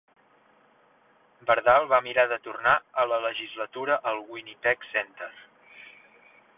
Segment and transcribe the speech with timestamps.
[1.49, 5.33] Bardal va mirar de tornar a la legislatura al Winnipeg Centre.